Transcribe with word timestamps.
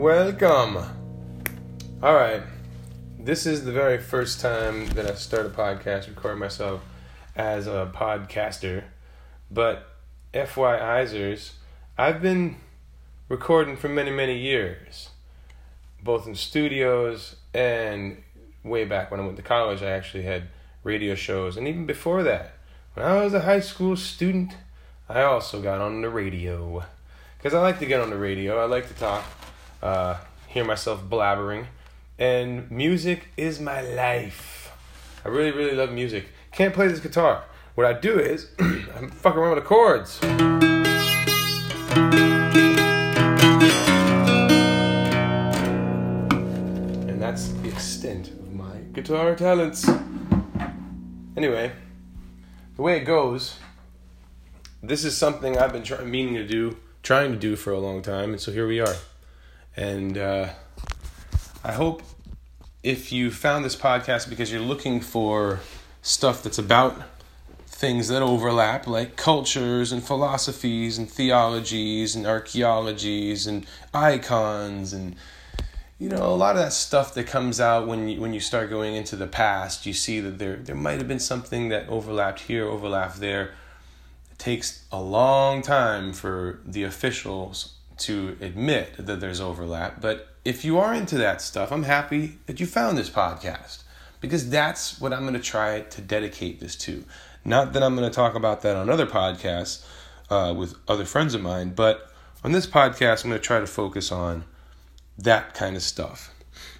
Welcome. 0.00 0.78
All 2.02 2.14
right. 2.14 2.42
This 3.18 3.44
is 3.44 3.66
the 3.66 3.70
very 3.70 3.98
first 3.98 4.40
time 4.40 4.86
that 4.94 5.04
I 5.04 5.12
start 5.12 5.44
a 5.44 5.50
podcast, 5.50 6.08
record 6.08 6.38
myself 6.38 6.80
as 7.36 7.66
a 7.66 7.92
podcaster. 7.94 8.84
But 9.50 9.86
FYIzers, 10.32 11.52
I've 11.98 12.22
been 12.22 12.56
recording 13.28 13.76
for 13.76 13.90
many, 13.90 14.10
many 14.10 14.38
years, 14.38 15.10
both 16.02 16.26
in 16.26 16.34
studios 16.34 17.36
and 17.52 18.22
way 18.64 18.86
back 18.86 19.10
when 19.10 19.20
I 19.20 19.24
went 19.24 19.36
to 19.36 19.42
college. 19.42 19.82
I 19.82 19.90
actually 19.90 20.22
had 20.22 20.44
radio 20.82 21.14
shows, 21.14 21.58
and 21.58 21.68
even 21.68 21.84
before 21.84 22.22
that, 22.22 22.54
when 22.94 23.04
I 23.04 23.22
was 23.22 23.34
a 23.34 23.40
high 23.40 23.60
school 23.60 23.98
student, 23.98 24.54
I 25.10 25.20
also 25.24 25.60
got 25.60 25.82
on 25.82 26.00
the 26.00 26.08
radio 26.08 26.84
because 27.36 27.52
I 27.52 27.60
like 27.60 27.78
to 27.80 27.86
get 27.86 28.00
on 28.00 28.08
the 28.08 28.16
radio. 28.16 28.58
I 28.58 28.64
like 28.64 28.88
to 28.88 28.94
talk, 28.94 29.24
uh, 29.82 30.16
hear 30.48 30.64
myself 30.64 31.02
blabbering, 31.08 31.66
and 32.18 32.70
music 32.70 33.28
is 33.36 33.60
my 33.60 33.80
life. 33.80 34.72
I 35.24 35.28
really, 35.28 35.50
really 35.50 35.74
love 35.74 35.92
music. 35.92 36.28
Can't 36.52 36.74
play 36.74 36.88
this 36.88 37.00
guitar. 37.00 37.44
What 37.74 37.86
I 37.86 37.92
do 37.92 38.18
is 38.18 38.48
I'm 38.58 39.10
fucking 39.10 39.38
around 39.38 39.54
with 39.54 39.64
the 39.64 39.68
chords. 39.68 40.18
And 47.08 47.22
that's 47.22 47.48
the 47.48 47.68
extent 47.68 48.28
of 48.28 48.52
my 48.52 48.76
guitar 48.92 49.34
talents. 49.34 49.88
Anyway, 51.36 51.72
the 52.76 52.82
way 52.82 52.96
it 52.96 53.04
goes, 53.04 53.58
this 54.82 55.04
is 55.04 55.16
something 55.16 55.56
I've 55.56 55.72
been 55.72 55.82
trying, 55.82 56.10
meaning 56.10 56.34
to 56.34 56.46
do, 56.46 56.76
trying 57.02 57.32
to 57.32 57.38
do 57.38 57.56
for 57.56 57.72
a 57.72 57.78
long 57.78 58.02
time, 58.02 58.30
and 58.30 58.40
so 58.40 58.52
here 58.52 58.66
we 58.66 58.80
are. 58.80 58.94
And 59.80 60.18
uh, 60.18 60.50
I 61.64 61.72
hope 61.72 62.02
if 62.82 63.12
you 63.12 63.30
found 63.30 63.64
this 63.64 63.74
podcast 63.74 64.28
because 64.28 64.52
you're 64.52 64.60
looking 64.60 65.00
for 65.00 65.60
stuff 66.02 66.42
that's 66.42 66.58
about 66.58 67.00
things 67.66 68.08
that 68.08 68.20
overlap, 68.20 68.86
like 68.86 69.16
cultures 69.16 69.90
and 69.90 70.04
philosophies 70.04 70.98
and 70.98 71.10
theologies 71.10 72.14
and 72.14 72.26
archaeologies 72.26 73.46
and 73.46 73.64
icons 73.94 74.92
and 74.92 75.16
you 75.98 76.10
know 76.10 76.26
a 76.26 76.36
lot 76.36 76.56
of 76.56 76.62
that 76.62 76.74
stuff 76.74 77.14
that 77.14 77.26
comes 77.26 77.58
out 77.58 77.86
when 77.86 78.06
you 78.06 78.20
when 78.20 78.34
you 78.34 78.40
start 78.40 78.68
going 78.68 78.94
into 78.94 79.16
the 79.16 79.26
past 79.26 79.86
you 79.86 79.92
see 79.94 80.20
that 80.20 80.38
there 80.38 80.56
there 80.56 80.74
might 80.74 80.98
have 80.98 81.08
been 81.08 81.18
something 81.18 81.70
that 81.70 81.88
overlapped 81.88 82.40
here 82.40 82.68
overlapped 82.68 83.18
there. 83.18 83.54
It 84.30 84.38
takes 84.38 84.84
a 84.92 85.00
long 85.00 85.62
time 85.62 86.12
for 86.12 86.60
the 86.66 86.82
officials 86.84 87.79
to 88.00 88.36
admit 88.40 88.94
that 88.98 89.20
there's 89.20 89.40
overlap 89.40 90.00
but 90.00 90.28
if 90.44 90.64
you 90.64 90.78
are 90.78 90.94
into 90.94 91.16
that 91.16 91.40
stuff 91.40 91.70
i'm 91.70 91.84
happy 91.84 92.38
that 92.46 92.58
you 92.58 92.66
found 92.66 92.96
this 92.96 93.10
podcast 93.10 93.82
because 94.20 94.50
that's 94.50 95.00
what 95.00 95.12
i'm 95.12 95.22
going 95.22 95.34
to 95.34 95.40
try 95.40 95.80
to 95.82 96.00
dedicate 96.00 96.60
this 96.60 96.74
to 96.76 97.04
not 97.44 97.72
that 97.72 97.82
i'm 97.82 97.94
going 97.94 98.08
to 98.08 98.14
talk 98.14 98.34
about 98.34 98.62
that 98.62 98.76
on 98.76 98.88
other 98.90 99.06
podcasts 99.06 99.84
uh, 100.30 100.54
with 100.56 100.74
other 100.88 101.04
friends 101.04 101.34
of 101.34 101.40
mine 101.40 101.70
but 101.70 102.10
on 102.42 102.52
this 102.52 102.66
podcast 102.66 103.24
i'm 103.24 103.30
going 103.30 103.40
to 103.40 103.46
try 103.46 103.60
to 103.60 103.66
focus 103.66 104.10
on 104.10 104.44
that 105.22 105.54
kind 105.54 105.76
of 105.76 105.82
stuff. 105.82 106.32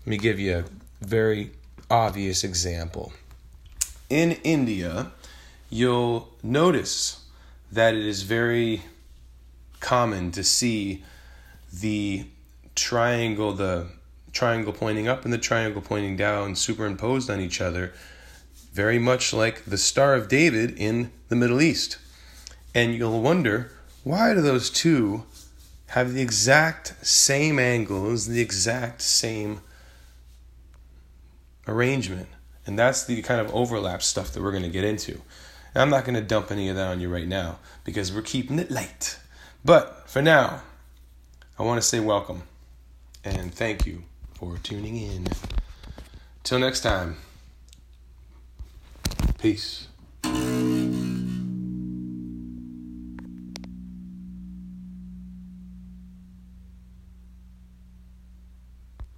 Let 0.00 0.06
me 0.06 0.16
give 0.16 0.38
you 0.38 0.58
a 0.58 0.64
very 1.04 1.52
obvious 1.90 2.44
example. 2.44 3.12
In 4.08 4.32
India, 4.44 5.12
you'll 5.70 6.28
notice 6.42 7.24
that 7.70 7.94
it 7.94 8.04
is 8.04 8.22
very 8.22 8.82
common 9.82 10.30
to 10.32 10.42
see 10.42 11.04
the 11.72 12.24
triangle, 12.74 13.52
the 13.52 13.88
triangle 14.32 14.72
pointing 14.72 15.08
up 15.08 15.24
and 15.24 15.32
the 15.32 15.38
triangle 15.38 15.82
pointing 15.82 16.16
down 16.16 16.56
superimposed 16.56 17.28
on 17.28 17.40
each 17.40 17.60
other, 17.60 17.92
very 18.72 18.98
much 18.98 19.34
like 19.34 19.64
the 19.66 19.76
Star 19.76 20.14
of 20.14 20.28
David 20.28 20.78
in 20.78 21.12
the 21.28 21.36
Middle 21.36 21.60
East. 21.60 21.98
And 22.74 22.94
you'll 22.94 23.20
wonder 23.20 23.70
why 24.04 24.32
do 24.32 24.40
those 24.40 24.70
two 24.70 25.24
have 25.88 26.14
the 26.14 26.22
exact 26.22 26.94
same 27.06 27.58
angles, 27.58 28.26
the 28.26 28.40
exact 28.40 29.02
same 29.02 29.60
arrangement. 31.68 32.28
And 32.64 32.78
that's 32.78 33.04
the 33.04 33.20
kind 33.22 33.40
of 33.40 33.54
overlap 33.54 34.02
stuff 34.02 34.32
that 34.32 34.42
we're 34.42 34.52
going 34.52 34.62
to 34.62 34.70
get 34.70 34.84
into. 34.84 35.20
And 35.74 35.82
I'm 35.82 35.90
not 35.90 36.04
going 36.04 36.14
to 36.14 36.22
dump 36.22 36.50
any 36.50 36.68
of 36.68 36.76
that 36.76 36.88
on 36.88 37.00
you 37.00 37.08
right 37.08 37.26
now 37.26 37.58
because 37.84 38.12
we're 38.12 38.22
keeping 38.22 38.58
it 38.58 38.70
light. 38.70 39.18
But 39.64 40.08
for 40.10 40.20
now, 40.20 40.62
I 41.58 41.62
want 41.62 41.80
to 41.80 41.86
say 41.86 42.00
welcome 42.00 42.42
and 43.24 43.54
thank 43.54 43.86
you 43.86 44.02
for 44.34 44.58
tuning 44.58 44.96
in. 44.96 45.28
Till 46.42 46.58
next 46.58 46.80
time, 46.80 47.18
peace. 49.38 49.86